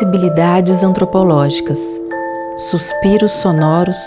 Sensibilidades 0.00 0.82
antropológicas. 0.82 2.00
Suspiros 2.56 3.32
sonoros 3.32 3.98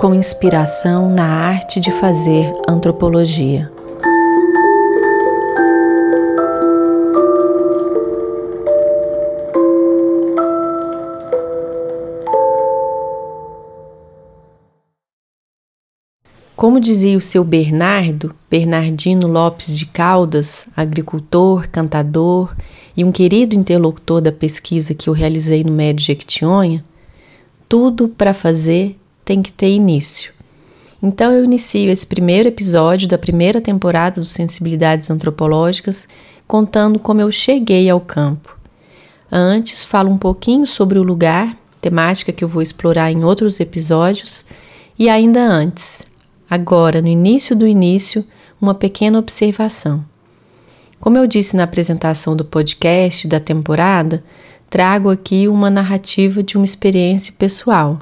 com 0.00 0.14
inspiração 0.14 1.10
na 1.10 1.26
arte 1.26 1.80
de 1.80 1.90
fazer 1.92 2.50
antropologia. 2.66 3.70
Como 16.56 16.80
dizia 16.80 17.18
o 17.18 17.20
seu 17.20 17.44
Bernardo, 17.44 18.34
Bernardino 18.50 19.26
Lopes 19.26 19.76
de 19.76 19.84
Caldas, 19.84 20.64
agricultor, 20.74 21.68
cantador 21.68 22.56
e 22.96 23.04
um 23.04 23.12
querido 23.12 23.54
interlocutor 23.54 24.20
da 24.20 24.32
pesquisa 24.32 24.94
que 24.94 25.08
eu 25.08 25.12
realizei 25.12 25.64
no 25.64 25.72
Médio 25.72 26.04
Jequitinhonha, 26.04 26.84
tudo 27.68 28.08
para 28.08 28.34
fazer 28.34 28.98
tem 29.24 29.42
que 29.42 29.52
ter 29.52 29.70
início. 29.70 30.32
Então 31.02 31.32
eu 31.32 31.44
inicio 31.44 31.90
esse 31.90 32.06
primeiro 32.06 32.48
episódio 32.48 33.08
da 33.08 33.18
primeira 33.18 33.60
temporada 33.60 34.20
do 34.20 34.26
Sensibilidades 34.26 35.10
Antropológicas 35.10 36.06
contando 36.46 36.98
como 36.98 37.20
eu 37.20 37.30
cheguei 37.32 37.88
ao 37.90 38.00
campo. 38.00 38.56
Antes, 39.30 39.84
falo 39.84 40.10
um 40.10 40.18
pouquinho 40.18 40.66
sobre 40.66 40.98
o 40.98 41.02
lugar, 41.02 41.56
temática 41.80 42.32
que 42.32 42.44
eu 42.44 42.48
vou 42.48 42.62
explorar 42.62 43.10
em 43.10 43.24
outros 43.24 43.58
episódios, 43.60 44.44
e 44.98 45.08
ainda 45.08 45.42
antes, 45.42 46.06
Agora, 46.48 47.00
no 47.00 47.08
início 47.08 47.56
do 47.56 47.66
início, 47.66 48.24
uma 48.60 48.74
pequena 48.74 49.18
observação. 49.18 50.04
Como 51.00 51.18
eu 51.18 51.26
disse 51.26 51.56
na 51.56 51.64
apresentação 51.64 52.34
do 52.34 52.44
podcast 52.44 53.28
da 53.28 53.38
temporada, 53.38 54.24
trago 54.70 55.10
aqui 55.10 55.46
uma 55.48 55.70
narrativa 55.70 56.42
de 56.42 56.56
uma 56.56 56.64
experiência 56.64 57.34
pessoal. 57.36 57.98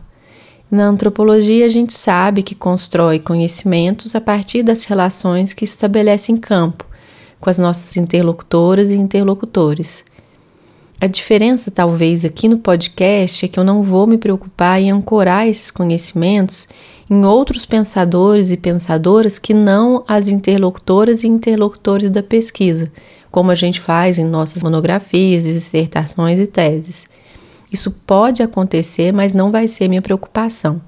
Na 0.70 0.84
antropologia, 0.84 1.66
a 1.66 1.68
gente 1.68 1.92
sabe 1.92 2.42
que 2.42 2.54
constrói 2.54 3.18
conhecimentos 3.18 4.14
a 4.14 4.20
partir 4.20 4.62
das 4.62 4.84
relações 4.84 5.52
que 5.52 5.64
estabelece 5.64 6.32
em 6.32 6.36
campo, 6.36 6.86
com 7.38 7.50
as 7.50 7.58
nossas 7.58 7.96
interlocutoras 7.96 8.88
e 8.88 8.94
interlocutores. 8.94 10.04
A 11.02 11.08
diferença, 11.08 11.68
talvez, 11.68 12.24
aqui 12.24 12.46
no 12.46 12.58
podcast 12.58 13.44
é 13.44 13.48
que 13.48 13.58
eu 13.58 13.64
não 13.64 13.82
vou 13.82 14.06
me 14.06 14.16
preocupar 14.16 14.80
em 14.80 14.92
ancorar 14.92 15.48
esses 15.48 15.68
conhecimentos 15.68 16.68
em 17.10 17.24
outros 17.24 17.66
pensadores 17.66 18.52
e 18.52 18.56
pensadoras 18.56 19.36
que 19.36 19.52
não 19.52 20.04
as 20.06 20.28
interlocutoras 20.28 21.24
e 21.24 21.26
interlocutores 21.26 22.08
da 22.08 22.22
pesquisa, 22.22 22.88
como 23.32 23.50
a 23.50 23.56
gente 23.56 23.80
faz 23.80 24.16
em 24.16 24.24
nossas 24.24 24.62
monografias, 24.62 25.42
dissertações 25.42 26.38
e 26.38 26.46
teses. 26.46 27.08
Isso 27.72 27.90
pode 27.90 28.40
acontecer, 28.40 29.12
mas 29.12 29.32
não 29.32 29.50
vai 29.50 29.66
ser 29.66 29.88
minha 29.88 30.00
preocupação. 30.00 30.80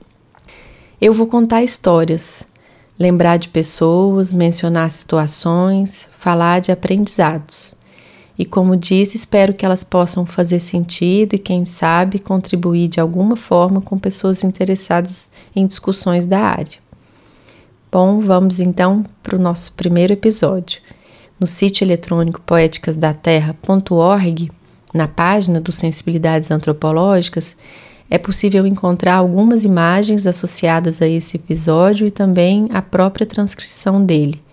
Eu 1.01 1.13
vou 1.13 1.27
contar 1.27 1.65
histórias, 1.65 2.45
lembrar 2.97 3.37
de 3.37 3.49
pessoas, 3.49 4.33
mencionar 4.33 4.93
situações, 4.93 6.09
falar 6.17 6.61
de 6.61 6.71
aprendizados. 6.71 7.75
E 8.39 8.45
como 8.45 8.77
disse, 8.77 9.17
espero 9.17 9.55
que 9.55 9.65
elas 9.65 9.83
possam 9.85 10.27
fazer 10.27 10.61
sentido 10.61 11.35
e, 11.35 11.39
quem 11.39 11.65
sabe, 11.65 12.19
contribuir 12.19 12.89
de 12.89 12.99
alguma 12.99 13.37
forma 13.37 13.81
com 13.81 13.97
pessoas 13.99 14.43
interessadas 14.43 15.31
em 15.55 15.65
discussões 15.67 16.27
da 16.27 16.41
área. 16.41 16.83
Bom, 17.93 18.19
vamos 18.21 18.59
então 18.59 19.05
para 19.23 19.37
o 19.37 19.41
nosso 19.41 19.73
primeiro 19.75 20.13
episódio. 20.13 20.81
No 21.39 21.47
sítio 21.47 21.85
eletrônico 21.85 22.41
poéticasdaterra.org, 22.41 24.51
na 24.93 25.07
página 25.07 25.61
do 25.61 25.71
Sensibilidades 25.71 26.51
Antropológicas, 26.51 27.57
é 28.11 28.19
possível 28.19 28.67
encontrar 28.67 29.15
algumas 29.15 29.65
imagens 29.65 30.27
associadas 30.27 31.01
a 31.01 31.09
esse 31.09 31.37
episódio 31.37 32.07
e 32.07 32.11
também 32.11 32.69
a 32.73 32.83
própria 32.83 33.27
transcrição 33.27 34.05
dele. 34.05 34.44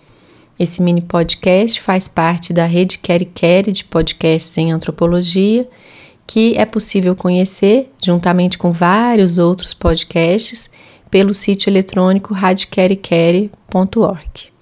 Esse 0.62 0.80
mini 0.80 1.02
podcast 1.02 1.80
faz 1.80 2.06
parte 2.06 2.52
da 2.52 2.66
rede 2.66 2.98
Quere 2.98 3.24
Quere 3.24 3.72
de 3.72 3.82
podcasts 3.82 4.56
em 4.56 4.70
antropologia, 4.70 5.68
que 6.24 6.56
é 6.56 6.64
possível 6.64 7.16
conhecer, 7.16 7.90
juntamente 8.00 8.56
com 8.56 8.70
vários 8.70 9.38
outros 9.38 9.74
podcasts, 9.74 10.70
pelo 11.10 11.34
sítio 11.34 11.68
eletrônico 11.68 12.32
radquerequere.org. 12.32 14.52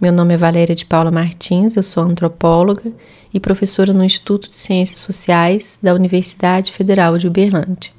Meu 0.00 0.12
nome 0.12 0.34
é 0.34 0.36
Valéria 0.36 0.76
de 0.76 0.86
Paula 0.86 1.10
Martins, 1.10 1.74
eu 1.74 1.82
sou 1.82 2.04
antropóloga 2.04 2.92
e 3.34 3.40
professora 3.40 3.92
no 3.92 4.04
Instituto 4.04 4.48
de 4.48 4.54
Ciências 4.54 5.00
Sociais 5.00 5.80
da 5.82 5.92
Universidade 5.92 6.70
Federal 6.70 7.18
de 7.18 7.26
Uberlândia. 7.26 7.90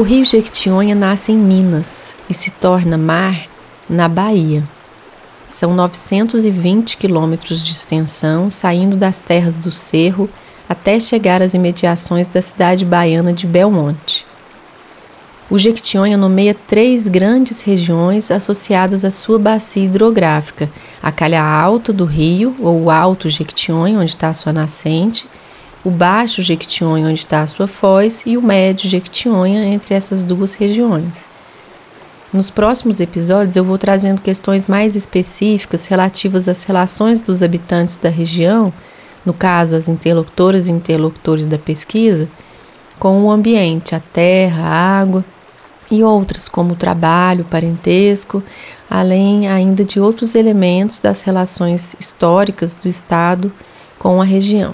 O 0.00 0.02
rio 0.02 0.24
Jequitinhonha 0.24 0.94
nasce 0.94 1.30
em 1.30 1.36
Minas 1.36 2.14
e 2.26 2.32
se 2.32 2.50
torna 2.50 2.96
mar 2.96 3.38
na 3.86 4.08
Bahia. 4.08 4.66
São 5.46 5.74
920 5.74 6.96
quilômetros 6.96 7.62
de 7.62 7.72
extensão, 7.72 8.48
saindo 8.48 8.96
das 8.96 9.20
terras 9.20 9.58
do 9.58 9.70
Cerro 9.70 10.26
até 10.66 10.98
chegar 10.98 11.42
às 11.42 11.52
imediações 11.52 12.28
da 12.28 12.40
cidade 12.40 12.82
baiana 12.82 13.30
de 13.30 13.46
Belmonte. 13.46 14.24
O 15.50 15.58
Jequitinhonha 15.58 16.16
nomeia 16.16 16.56
três 16.66 17.06
grandes 17.06 17.60
regiões 17.60 18.30
associadas 18.30 19.04
à 19.04 19.10
sua 19.10 19.38
bacia 19.38 19.84
hidrográfica: 19.84 20.70
a 21.02 21.12
calha 21.12 21.44
alta 21.44 21.92
do 21.92 22.06
rio, 22.06 22.56
ou 22.58 22.90
Alto 22.90 23.28
Jequitinhonha, 23.28 23.98
onde 23.98 24.12
está 24.12 24.30
a 24.30 24.34
sua 24.34 24.50
nascente, 24.50 25.26
o 25.84 25.90
Baixo 25.90 26.42
Jequitinhonha, 26.42 27.08
onde 27.08 27.20
está 27.20 27.42
a 27.42 27.46
sua 27.46 27.66
foz, 27.66 28.22
e 28.26 28.36
o 28.36 28.42
Médio 28.42 28.88
Jequitinhonha, 28.88 29.64
entre 29.64 29.94
essas 29.94 30.22
duas 30.22 30.54
regiões. 30.54 31.26
Nos 32.32 32.48
próximos 32.48 33.00
episódios 33.00 33.56
eu 33.56 33.64
vou 33.64 33.76
trazendo 33.76 34.22
questões 34.22 34.66
mais 34.66 34.94
específicas 34.94 35.86
relativas 35.86 36.46
às 36.46 36.62
relações 36.62 37.20
dos 37.20 37.42
habitantes 37.42 37.96
da 37.96 38.08
região, 38.08 38.72
no 39.26 39.34
caso 39.34 39.74
as 39.74 39.88
interlocutoras 39.88 40.68
e 40.68 40.72
interlocutores 40.72 41.46
da 41.46 41.58
pesquisa, 41.58 42.28
com 42.98 43.22
o 43.22 43.30
ambiente, 43.30 43.94
a 43.94 44.00
terra, 44.00 44.62
a 44.62 45.00
água 45.00 45.24
e 45.90 46.04
outras 46.04 46.48
como 46.48 46.74
o 46.74 46.76
trabalho, 46.76 47.42
o 47.42 47.48
parentesco, 47.48 48.42
além 48.88 49.48
ainda 49.48 49.84
de 49.84 49.98
outros 49.98 50.34
elementos 50.36 51.00
das 51.00 51.22
relações 51.22 51.96
históricas 51.98 52.76
do 52.76 52.88
Estado 52.88 53.50
com 53.98 54.20
a 54.20 54.24
região. 54.24 54.72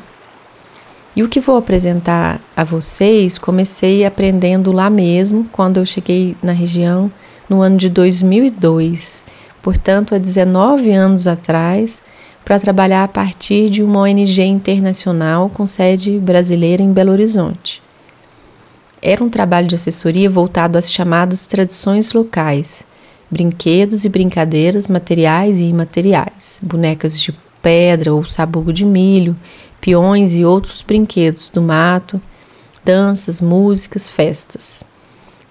E 1.16 1.22
o 1.22 1.28
que 1.30 1.40
vou 1.40 1.56
apresentar 1.56 2.38
a 2.54 2.62
vocês, 2.62 3.38
comecei 3.38 4.04
aprendendo 4.04 4.70
lá 4.70 4.90
mesmo, 4.90 5.48
quando 5.50 5.78
eu 5.78 5.86
cheguei 5.86 6.36
na 6.42 6.52
região 6.52 7.10
no 7.48 7.62
ano 7.62 7.78
de 7.78 7.88
2002, 7.88 9.24
portanto, 9.62 10.14
há 10.14 10.18
19 10.18 10.90
anos 10.92 11.26
atrás, 11.26 12.02
para 12.44 12.60
trabalhar 12.60 13.02
a 13.02 13.08
partir 13.08 13.70
de 13.70 13.82
uma 13.82 14.02
ONG 14.02 14.42
internacional 14.42 15.48
com 15.48 15.66
sede 15.66 16.18
brasileira 16.18 16.82
em 16.82 16.92
Belo 16.92 17.12
Horizonte. 17.12 17.82
Era 19.00 19.24
um 19.24 19.30
trabalho 19.30 19.66
de 19.66 19.74
assessoria 19.74 20.28
voltado 20.28 20.76
às 20.76 20.92
chamadas 20.92 21.46
tradições 21.46 22.12
locais, 22.12 22.84
brinquedos 23.30 24.04
e 24.04 24.08
brincadeiras 24.10 24.86
materiais 24.86 25.60
e 25.60 25.64
imateriais, 25.64 26.60
bonecas 26.62 27.18
de 27.18 27.32
pedra 27.60 28.14
ou 28.14 28.24
sabugo 28.24 28.72
de 28.72 28.84
milho, 28.84 29.36
peões 29.80 30.34
e 30.34 30.44
outros 30.44 30.82
brinquedos 30.82 31.50
do 31.50 31.62
mato, 31.62 32.20
danças, 32.84 33.40
músicas, 33.40 34.08
festas. 34.08 34.84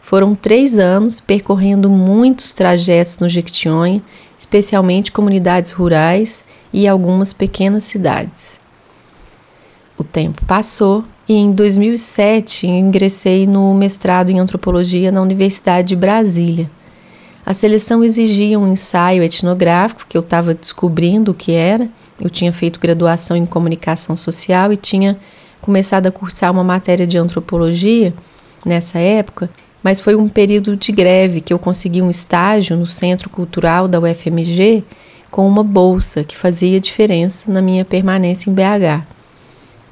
Foram 0.02 0.36
três 0.36 0.78
anos 0.78 1.20
percorrendo 1.20 1.90
muitos 1.90 2.54
trajetos 2.54 3.18
no 3.18 3.28
Jequitinhonha, 3.28 4.04
especialmente 4.38 5.12
comunidades 5.12 5.72
rurais 5.72 6.44
e 6.72 6.88
algumas 6.88 7.34
pequenas 7.34 7.86
cidades. 7.86 8.60
O 9.98 10.04
tempo 10.04 10.46
passou 10.46 11.04
e 11.28 11.34
em 11.34 11.50
2007 11.50 12.68
ingressei 12.68 13.48
no 13.48 13.74
mestrado 13.74 14.30
em 14.30 14.40
antropologia 14.40 15.12
na 15.12 15.22
Universidade 15.22 15.90
de 15.90 15.96
Brasília. 15.96 16.70
A 17.46 17.54
seleção 17.54 18.04
exigia 18.04 18.60
um 18.60 18.72
ensaio 18.72 19.24
etnográfico 19.24 20.06
que 20.08 20.18
eu 20.18 20.22
estava 20.22 20.54
descobrindo 20.54 21.32
o 21.32 21.36
que 21.36 21.52
era 21.52 21.90
eu 22.20 22.30
tinha 22.30 22.54
feito 22.54 22.80
graduação 22.80 23.36
em 23.36 23.46
comunicação 23.46 24.16
social 24.16 24.72
e 24.72 24.78
tinha 24.78 25.18
começado 25.62 26.08
a 26.08 26.12
cursar 26.12 26.52
uma 26.52 26.64
matéria 26.64 27.06
de 27.06 27.18
antropologia 27.18 28.14
nessa 28.66 29.00
época, 29.00 29.50
mas 29.84 30.00
foi 30.00 30.16
um 30.16 30.30
período 30.30 30.76
de 30.78 30.92
greve 30.92 31.42
que 31.42 31.54
eu 31.54 31.60
consegui 31.60 32.02
um 32.02 32.10
estágio 32.10 32.78
no 32.78 32.88
Centro 32.88 33.30
Cultural 33.30 33.88
da 33.88 34.00
UFMG 34.00 34.84
com 35.30 35.46
uma 35.46 35.64
bolsa 35.64 36.24
que 36.24 36.38
fazia 36.38 36.80
diferença 36.80 37.52
na 37.52 37.62
minha 37.62 37.84
permanência 37.84 38.50
em 38.50 38.54
BH. 38.54 39.06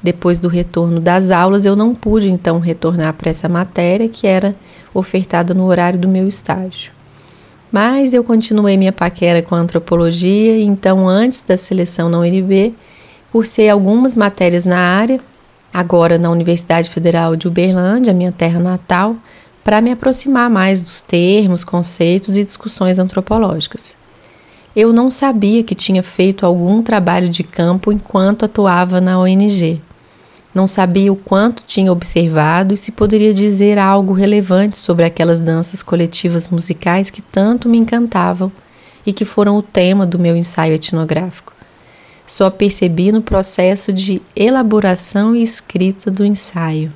Depois 0.01 0.39
do 0.39 0.47
retorno 0.47 1.01
das 1.01 1.31
aulas, 1.31 1.65
eu 1.65 1.75
não 1.75 1.93
pude 1.93 2.31
então 2.31 2.59
retornar 2.59 3.13
para 3.13 3.29
essa 3.29 3.49
matéria 3.49 4.07
que 4.07 4.25
era 4.25 4.55
ofertada 4.93 5.53
no 5.53 5.65
horário 5.65 5.99
do 5.99 6.07
meu 6.07 6.29
estágio. 6.29 6.92
Mas 7.73 8.13
eu 8.13 8.23
continuei 8.23 8.77
minha 8.77 8.91
paquera 8.91 9.41
com 9.41 9.55
a 9.55 9.57
antropologia, 9.57 10.61
então, 10.61 11.09
antes 11.09 11.41
da 11.41 11.57
seleção 11.57 12.07
na 12.07 12.19
UNB, 12.19 12.75
cursei 13.31 13.67
algumas 13.67 14.15
matérias 14.15 14.63
na 14.63 14.77
área, 14.77 15.19
agora 15.73 16.19
na 16.19 16.29
Universidade 16.29 16.87
Federal 16.87 17.35
de 17.35 17.47
Uberlândia, 17.47 18.13
minha 18.13 18.31
terra 18.31 18.59
natal, 18.59 19.15
para 19.63 19.81
me 19.81 19.91
aproximar 19.91 20.51
mais 20.51 20.83
dos 20.83 21.01
termos, 21.01 21.63
conceitos 21.63 22.37
e 22.37 22.43
discussões 22.43 22.99
antropológicas. 22.99 23.97
Eu 24.75 24.93
não 24.93 25.09
sabia 25.09 25.63
que 25.63 25.73
tinha 25.73 26.03
feito 26.03 26.45
algum 26.45 26.83
trabalho 26.83 27.27
de 27.27 27.43
campo 27.43 27.91
enquanto 27.91 28.45
atuava 28.45 29.01
na 29.01 29.17
ONG. 29.17 29.81
Não 30.53 30.67
sabia 30.67 31.11
o 31.11 31.15
quanto 31.15 31.63
tinha 31.63 31.91
observado 31.91 32.73
e 32.73 32.77
se 32.77 32.91
poderia 32.91 33.33
dizer 33.33 33.79
algo 33.79 34.13
relevante 34.13 34.77
sobre 34.77 35.03
aquelas 35.03 35.41
danças 35.41 35.81
coletivas 35.81 36.47
musicais 36.47 37.09
que 37.09 37.21
tanto 37.21 37.67
me 37.67 37.77
encantavam 37.77 38.51
e 39.05 39.11
que 39.11 39.25
foram 39.25 39.57
o 39.57 39.63
tema 39.63 40.05
do 40.05 40.19
meu 40.19 40.35
ensaio 40.35 40.75
etnográfico. 40.75 41.53
Só 42.27 42.49
percebi 42.49 43.11
no 43.11 43.21
processo 43.21 43.91
de 43.91 44.21
elaboração 44.35 45.35
e 45.35 45.41
escrita 45.41 46.11
do 46.11 46.23
ensaio. 46.23 46.93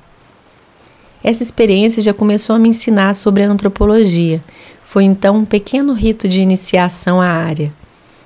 Essa 1.23 1.41
experiência 1.41 2.01
já 2.01 2.13
começou 2.13 2.55
a 2.55 2.59
me 2.59 2.69
ensinar 2.69 3.15
sobre 3.15 3.43
a 3.43 3.49
antropologia. 3.49 4.41
Foi 4.85 5.03
então 5.03 5.37
um 5.37 5.45
pequeno 5.45 5.93
rito 5.93 6.29
de 6.29 6.39
iniciação 6.39 7.19
à 7.19 7.27
área. 7.27 7.73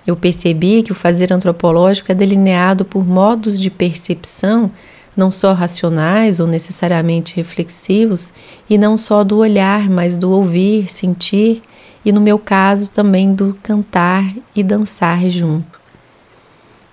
Eu 0.05 0.15
percebi 0.15 0.83
que 0.83 0.91
o 0.91 0.95
fazer 0.95 1.31
antropológico 1.31 2.11
é 2.11 2.15
delineado 2.15 2.83
por 2.83 3.07
modos 3.07 3.59
de 3.59 3.69
percepção 3.69 4.69
não 5.15 5.29
só 5.29 5.53
racionais 5.53 6.39
ou 6.39 6.47
necessariamente 6.47 7.35
reflexivos, 7.35 8.31
e 8.69 8.77
não 8.77 8.97
só 8.97 9.23
do 9.23 9.37
olhar, 9.37 9.89
mas 9.89 10.15
do 10.15 10.31
ouvir, 10.31 10.89
sentir 10.89 11.61
e, 12.03 12.11
no 12.11 12.21
meu 12.21 12.39
caso, 12.39 12.89
também 12.89 13.33
do 13.33 13.57
cantar 13.61 14.33
e 14.55 14.63
dançar 14.63 15.21
junto. 15.29 15.79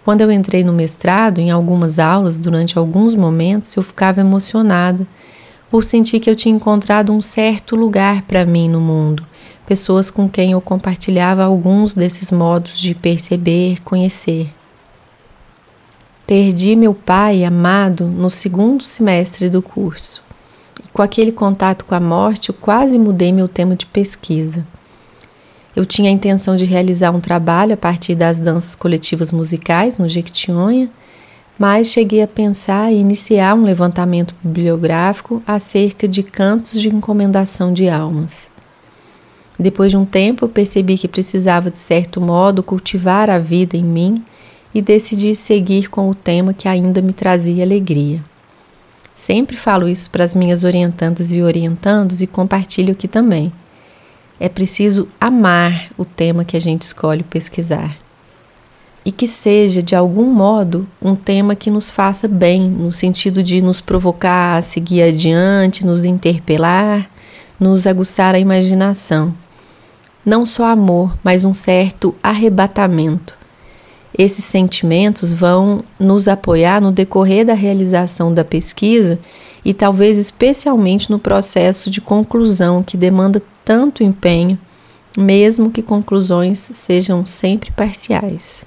Quando 0.05 0.23
eu 0.23 0.33
entrei 0.33 0.65
no 0.65 0.73
mestrado, 0.73 1.39
em 1.39 1.51
algumas 1.51 1.99
aulas, 1.99 2.39
durante 2.39 2.79
alguns 2.79 3.15
momentos, 3.15 3.75
eu 3.77 3.83
ficava 3.83 4.21
emocionada 4.21 5.07
por 5.71 5.85
sentir 5.85 6.19
que 6.19 6.31
eu 6.31 6.37
tinha 6.37 6.55
encontrado 6.55 7.13
um 7.13 7.21
certo 7.21 7.77
lugar 7.77 8.23
para 8.23 8.47
mim 8.47 8.69
no 8.69 8.81
mundo, 8.81 9.23
pessoas 9.67 10.11
com 10.11 10.29
quem 10.29 10.53
eu 10.53 10.63
compartilhava 10.63 11.45
alguns 11.45 11.95
desses 11.95 12.33
modos 12.33 12.79
de 12.79 12.95
perceber, 12.95 13.83
conhecer. 13.83 14.49
Perdi 16.29 16.77
meu 16.77 16.93
pai 16.93 17.43
amado 17.43 18.05
no 18.05 18.31
segundo 18.31 18.85
semestre 18.85 19.49
do 19.49 19.63
curso. 19.63 20.23
E 20.79 20.87
com 20.93 21.01
aquele 21.01 21.33
contato 21.33 21.87
com 21.87 21.95
a 21.95 22.01
morte, 22.01 22.51
eu 22.51 22.55
quase 22.55 22.99
mudei 22.99 23.33
meu 23.33 23.49
tema 23.49 23.75
de 23.75 23.87
pesquisa. 23.87 24.63
Eu 25.75 25.87
tinha 25.87 26.11
a 26.11 26.13
intenção 26.13 26.55
de 26.55 26.67
realizar 26.67 27.13
um 27.13 27.19
trabalho 27.19 27.73
a 27.73 27.79
partir 27.79 28.15
das 28.15 28.39
danças 28.39 28.75
coletivas 28.75 29.33
musicais 29.33 29.97
no 29.97 30.07
Jequitinhonha, 30.07 30.91
mas 31.59 31.87
cheguei 31.87 32.21
a 32.21 32.29
pensar 32.29 32.93
em 32.93 33.01
iniciar 33.01 33.55
um 33.55 33.65
levantamento 33.65 34.35
bibliográfico 34.43 35.43
acerca 35.47 36.07
de 36.07 36.23
cantos 36.23 36.79
de 36.79 36.91
encomendação 36.91 37.73
de 37.73 37.89
almas. 37.89 38.51
Depois 39.59 39.91
de 39.91 39.97
um 39.97 40.05
tempo, 40.05 40.47
percebi 40.47 40.99
que 40.99 41.09
precisava, 41.09 41.71
de 41.71 41.79
certo 41.79 42.21
modo, 42.21 42.63
cultivar 42.63 43.31
a 43.31 43.39
vida 43.39 43.79
em 43.79 43.83
mim 43.83 44.23
e 44.75 44.83
decidi 44.83 45.35
seguir 45.35 45.89
com 45.89 46.09
o 46.11 46.15
tema 46.15 46.53
que 46.53 46.69
ainda 46.69 47.01
me 47.01 47.13
trazia 47.13 47.65
alegria. 47.65 48.23
Sempre 49.15 49.57
falo 49.57 49.89
isso 49.89 50.11
para 50.11 50.25
as 50.25 50.35
minhas 50.35 50.63
orientandas 50.63 51.33
e 51.33 51.43
orientandos 51.43 52.21
e 52.21 52.27
compartilho 52.27 52.93
aqui 52.93 53.09
também. 53.09 53.53
É 54.39 54.49
preciso 54.49 55.09
amar 55.21 55.89
o 55.99 56.05
tema 56.05 56.45
que 56.45 56.57
a 56.57 56.61
gente 56.61 56.83
escolhe 56.83 57.25
pesquisar. 57.25 57.97
E 59.05 59.11
que 59.11 59.27
seja, 59.27 59.83
de 59.83 59.97
algum 59.97 60.27
modo, 60.27 60.87
um 61.01 61.17
tema 61.17 61.57
que 61.57 61.71
nos 61.71 61.91
faça 61.91 62.29
bem, 62.29 62.69
no 62.69 62.93
sentido 62.93 63.43
de 63.43 63.61
nos 63.61 63.81
provocar 63.81 64.59
a 64.59 64.63
seguir 64.63 65.03
adiante, 65.03 65.85
nos 65.85 66.05
interpelar, 66.05 67.11
nos 67.59 67.87
aguçar 67.87 68.35
a 68.35 68.39
imaginação. 68.39 69.35
Não 70.25 70.45
só 70.45 70.67
amor, 70.67 71.17
mas 71.25 71.45
um 71.45 71.55
certo 71.55 72.15
arrebatamento 72.23 73.38
esses 74.17 74.45
sentimentos 74.45 75.33
vão 75.33 75.83
nos 75.99 76.29
apoiar 76.29 76.81
no 76.81 76.93
decorrer 76.93 77.45
da 77.45 77.55
realização 77.55 78.33
da 78.33 78.45
pesquisa 78.45 79.19
e 79.65 79.75
talvez 79.75 80.17
especialmente 80.17 81.11
no 81.11 81.19
processo 81.19 81.91
de 81.91 82.01
conclusão 82.01 82.83
que 82.83 82.97
demanda 82.97 83.43
tanto 83.65 84.03
empenho, 84.03 84.59
mesmo 85.17 85.71
que 85.71 85.83
conclusões 85.83 86.71
sejam 86.73 87.27
sempre 87.27 87.71
parciais. 87.73 88.65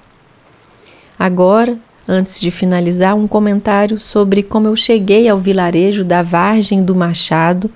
Agora, 1.18 1.76
antes 2.06 2.40
de 2.40 2.50
finalizar, 2.50 3.16
um 3.16 3.26
comentário 3.26 3.98
sobre 3.98 4.42
como 4.42 4.68
eu 4.68 4.76
cheguei 4.76 5.28
ao 5.28 5.38
vilarejo 5.38 6.04
da 6.04 6.22
Vargem 6.22 6.84
do 6.84 6.94
Machado, 6.94 7.70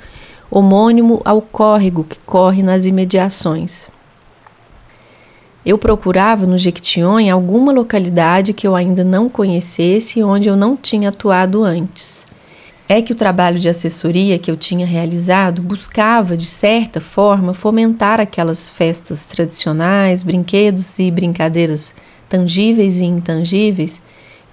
homônimo 0.50 1.20
ao 1.24 1.42
córrego 1.42 2.04
que 2.04 2.18
corre 2.20 2.62
nas 2.62 2.86
imediações. 2.86 3.88
Eu 5.66 5.76
procurava 5.76 6.46
no 6.46 6.56
Jequitinhonha 6.56 7.34
alguma 7.34 7.72
localidade 7.72 8.52
que 8.52 8.68
eu 8.68 8.76
ainda 8.76 9.02
não 9.02 9.28
conhecesse 9.28 10.20
e 10.20 10.22
onde 10.22 10.48
eu 10.48 10.56
não 10.56 10.76
tinha 10.76 11.08
atuado 11.08 11.64
antes. 11.64 12.24
É 12.88 13.02
que 13.02 13.10
o 13.10 13.16
trabalho 13.16 13.58
de 13.58 13.68
assessoria 13.68 14.38
que 14.38 14.48
eu 14.48 14.56
tinha 14.56 14.86
realizado 14.86 15.60
buscava, 15.60 16.36
de 16.36 16.46
certa 16.46 17.00
forma, 17.00 17.52
fomentar 17.52 18.20
aquelas 18.20 18.70
festas 18.70 19.26
tradicionais, 19.26 20.22
brinquedos 20.22 21.00
e 21.00 21.10
brincadeiras 21.10 21.92
tangíveis 22.28 22.98
e 22.98 23.04
intangíveis 23.04 24.00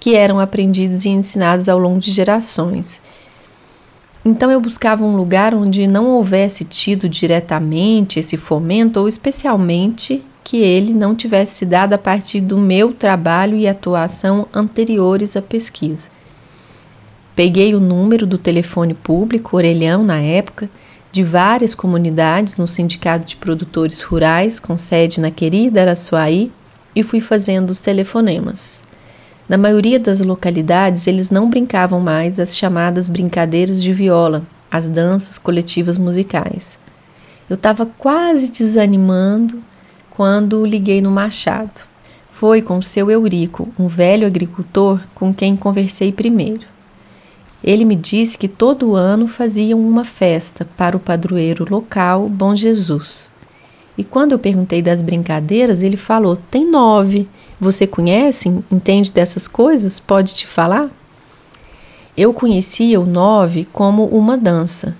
que 0.00 0.16
eram 0.16 0.40
aprendidos 0.40 1.04
e 1.04 1.10
ensinados 1.10 1.68
ao 1.68 1.78
longo 1.78 2.00
de 2.00 2.10
gerações. 2.10 3.00
Então 4.24 4.50
eu 4.50 4.60
buscava 4.60 5.04
um 5.04 5.16
lugar 5.16 5.54
onde 5.54 5.86
não 5.86 6.06
houvesse 6.06 6.64
tido 6.64 7.08
diretamente 7.08 8.18
esse 8.18 8.36
fomento 8.36 8.98
ou 8.98 9.06
especialmente 9.06 10.24
que 10.44 10.58
ele 10.58 10.92
não 10.92 11.14
tivesse 11.14 11.54
se 11.54 11.64
dado 11.64 11.94
a 11.94 11.98
partir 11.98 12.42
do 12.42 12.58
meu 12.58 12.92
trabalho 12.92 13.56
e 13.56 13.66
atuação 13.66 14.46
anteriores 14.52 15.36
à 15.38 15.42
pesquisa. 15.42 16.10
Peguei 17.34 17.74
o 17.74 17.80
número 17.80 18.26
do 18.26 18.36
telefone 18.36 18.92
público, 18.92 19.56
orelhão 19.56 20.04
na 20.04 20.20
época, 20.20 20.68
de 21.10 21.22
várias 21.24 21.74
comunidades 21.74 22.58
no 22.58 22.68
Sindicato 22.68 23.24
de 23.24 23.36
Produtores 23.36 24.02
Rurais, 24.02 24.60
com 24.60 24.76
sede 24.76 25.18
na 25.20 25.30
querida 25.30 25.80
Araçuaí, 25.80 26.52
e 26.94 27.02
fui 27.02 27.20
fazendo 27.20 27.70
os 27.70 27.80
telefonemas. 27.80 28.84
Na 29.48 29.56
maioria 29.56 29.98
das 29.98 30.20
localidades, 30.20 31.06
eles 31.06 31.30
não 31.30 31.48
brincavam 31.48 32.00
mais 32.00 32.38
as 32.38 32.56
chamadas 32.56 33.08
brincadeiras 33.08 33.82
de 33.82 33.92
viola, 33.92 34.44
as 34.70 34.88
danças 34.88 35.38
coletivas 35.38 35.96
musicais. 35.96 36.78
Eu 37.48 37.54
estava 37.54 37.86
quase 37.86 38.50
desanimando 38.50 39.62
quando 40.16 40.64
liguei 40.64 41.00
no 41.00 41.10
Machado. 41.10 41.82
Foi 42.32 42.62
com 42.62 42.80
seu 42.82 43.10
Eurico, 43.10 43.68
um 43.78 43.86
velho 43.86 44.26
agricultor 44.26 45.00
com 45.14 45.32
quem 45.32 45.56
conversei 45.56 46.12
primeiro. 46.12 46.66
Ele 47.62 47.84
me 47.84 47.96
disse 47.96 48.36
que 48.36 48.48
todo 48.48 48.94
ano 48.94 49.26
faziam 49.26 49.80
uma 49.80 50.04
festa 50.04 50.66
para 50.76 50.96
o 50.96 51.00
padroeiro 51.00 51.66
local 51.68 52.28
Bom 52.28 52.54
Jesus. 52.54 53.32
E 53.96 54.04
quando 54.04 54.32
eu 54.32 54.38
perguntei 54.38 54.82
das 54.82 55.00
brincadeiras, 55.00 55.82
ele 55.82 55.96
falou: 55.96 56.36
tem 56.50 56.68
nove. 56.68 57.28
Você 57.60 57.86
conhece? 57.86 58.48
Entende 58.70 59.12
dessas 59.12 59.48
coisas? 59.48 60.00
Pode 60.00 60.34
te 60.34 60.46
falar? 60.46 60.90
Eu 62.16 62.34
conhecia 62.34 63.00
o 63.00 63.06
nove 63.06 63.66
como 63.72 64.04
uma 64.06 64.36
dança 64.36 64.96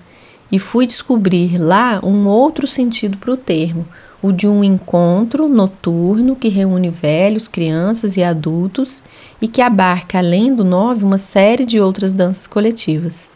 e 0.51 0.59
fui 0.59 0.87
descobrir 0.87 1.57
lá 1.57 1.99
um 2.03 2.27
outro 2.27 2.67
sentido 2.67 3.17
para 3.17 3.31
o 3.31 3.37
termo, 3.37 3.85
o 4.21 4.31
de 4.31 4.47
um 4.47 4.63
encontro 4.63 5.47
noturno 5.47 6.35
que 6.35 6.49
reúne 6.49 6.89
velhos, 6.89 7.47
crianças 7.47 8.17
e 8.17 8.23
adultos 8.23 9.03
e 9.41 9.47
que 9.47 9.61
abarca, 9.61 10.17
além 10.17 10.53
do 10.53 10.63
nove, 10.63 11.03
uma 11.03 11.17
série 11.17 11.65
de 11.65 11.79
outras 11.79 12.11
danças 12.11 12.47
coletivas. 12.47 13.29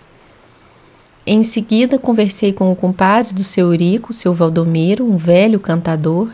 Em 1.26 1.44
seguida, 1.44 2.00
conversei 2.00 2.52
com 2.52 2.72
o 2.72 2.76
compadre 2.76 3.34
do 3.34 3.44
seu 3.44 3.68
Eurico, 3.68 4.14
seu 4.14 4.34
Valdomiro, 4.34 5.06
um 5.06 5.18
velho 5.18 5.60
cantador, 5.60 6.30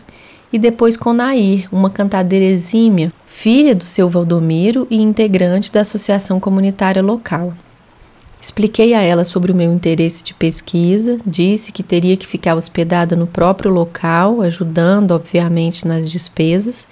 e 0.52 0.58
depois 0.58 0.96
com 0.96 1.12
Nair, 1.12 1.68
uma 1.70 1.90
cantadeira 1.90 2.46
exímia, 2.46 3.12
filha 3.26 3.74
do 3.74 3.84
seu 3.84 4.08
Valdomiro 4.08 4.86
e 4.88 4.96
integrante 5.02 5.70
da 5.70 5.82
associação 5.82 6.40
comunitária 6.40 7.02
local. 7.02 7.52
Expliquei 8.40 8.92
a 8.94 9.00
ela 9.00 9.24
sobre 9.24 9.50
o 9.50 9.54
meu 9.54 9.72
interesse 9.72 10.22
de 10.22 10.34
pesquisa, 10.34 11.18
disse 11.26 11.72
que 11.72 11.82
teria 11.82 12.16
que 12.16 12.26
ficar 12.26 12.54
hospedada 12.54 13.16
no 13.16 13.26
próprio 13.26 13.70
local, 13.70 14.42
ajudando, 14.42 15.12
obviamente, 15.12 15.86
nas 15.86 16.10
despesas, 16.10 16.86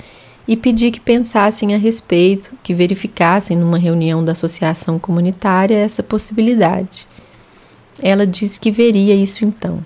e 0.49 0.57
pedi 0.57 0.91
que 0.91 1.01
pensassem 1.01 1.75
a 1.75 1.79
respeito, 1.79 2.51
que 2.63 2.75
verificassem 2.75 3.57
numa 3.57 3.79
reunião 3.79 4.25
da 4.25 4.33
associação 4.33 4.99
comunitária 4.99 5.77
essa 5.77 6.03
possibilidade. 6.03 7.07
Ela 8.03 8.27
disse 8.27 8.59
que 8.59 8.71
veria 8.71 9.15
isso 9.15 9.45
então. 9.45 9.85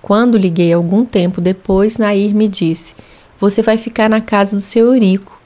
Quando 0.00 0.38
liguei 0.38 0.72
algum 0.72 1.04
tempo 1.04 1.40
depois, 1.40 1.98
Nair 1.98 2.34
me 2.34 2.48
disse: 2.48 2.94
Você 3.38 3.62
vai 3.62 3.76
ficar 3.76 4.08
na 4.08 4.20
casa 4.20 4.56
do 4.56 4.62
seu 4.62 4.86
Eurico. 4.94 5.40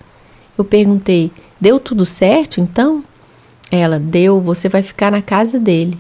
Eu 0.57 0.65
perguntei: 0.65 1.31
Deu 1.61 1.81
tudo 1.81 2.07
certo 2.07 2.61
então? 2.61 3.05
Ela: 3.71 3.99
Deu, 3.99 4.41
você 4.41 4.69
vai 4.69 4.83
ficar 4.83 5.11
na 5.11 5.23
casa 5.23 5.59
dele. 5.59 5.99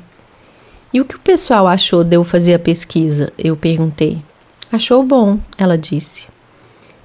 E 0.92 1.00
o 1.00 1.04
que 1.04 1.16
o 1.16 1.20
pessoal 1.20 1.66
achou 1.66 2.04
de 2.04 2.16
eu 2.16 2.24
fazer 2.24 2.54
a 2.54 2.58
pesquisa? 2.58 3.32
Eu 3.36 3.56
perguntei. 3.56 4.22
Achou 4.72 5.02
bom, 5.02 5.38
ela 5.58 5.76
disse. 5.76 6.26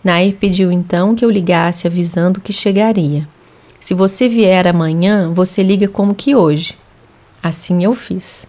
Nair 0.03 0.35
pediu 0.35 0.71
então 0.71 1.13
que 1.13 1.23
eu 1.23 1.29
ligasse 1.29 1.85
avisando 1.85 2.41
que 2.41 2.53
chegaria. 2.53 3.27
Se 3.79 3.93
você 3.93 4.29
vier 4.29 4.67
amanhã, 4.67 5.31
você 5.33 5.61
liga 5.63 5.87
como 5.87 6.15
que 6.15 6.35
hoje. 6.35 6.77
Assim 7.41 7.83
eu 7.83 7.93
fiz. 7.93 8.47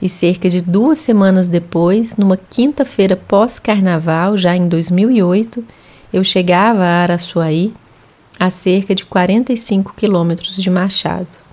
E 0.00 0.08
cerca 0.08 0.48
de 0.48 0.60
duas 0.60 0.98
semanas 0.98 1.48
depois, 1.48 2.16
numa 2.16 2.36
quinta-feira 2.36 3.16
pós-carnaval, 3.16 4.36
já 4.36 4.56
em 4.56 4.68
2008, 4.68 5.64
eu 6.12 6.22
chegava 6.22 6.84
a 6.84 7.02
Araçuaí, 7.02 7.74
a 8.38 8.50
cerca 8.50 8.94
de 8.94 9.04
45 9.04 9.94
quilômetros 9.96 10.56
de 10.56 10.70
Machado. 10.70 11.47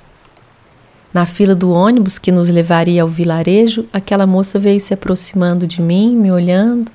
Na 1.15 1.25
fila 1.25 1.55
do 1.55 1.71
ônibus 1.71 2.19
que 2.19 2.29
nos 2.29 2.49
levaria 2.49 3.01
ao 3.01 3.07
vilarejo, 3.07 3.85
aquela 3.93 4.27
moça 4.27 4.59
veio 4.59 4.81
se 4.81 4.93
aproximando 4.93 5.65
de 5.65 5.81
mim, 5.81 6.13
me 6.13 6.29
olhando 6.29 6.91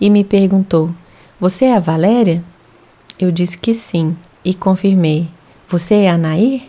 e 0.00 0.10
me 0.10 0.24
perguntou: 0.24 0.92
Você 1.38 1.66
é 1.66 1.76
a 1.76 1.78
Valéria? 1.78 2.42
Eu 3.16 3.30
disse 3.30 3.56
que 3.56 3.72
sim 3.72 4.16
e 4.44 4.54
confirmei: 4.54 5.28
Você 5.68 5.94
é 5.94 6.10
a 6.10 6.18
Nair? 6.18 6.62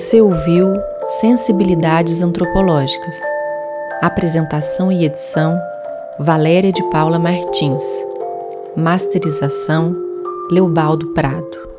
Você 0.00 0.18
ouviu 0.18 0.72
Sensibilidades 1.20 2.22
Antropológicas. 2.22 3.20
Apresentação 4.00 4.90
e 4.90 5.04
edição: 5.04 5.60
Valéria 6.18 6.72
de 6.72 6.82
Paula 6.84 7.18
Martins. 7.18 7.84
Masterização: 8.74 9.94
Leobaldo 10.50 11.12
Prado. 11.12 11.69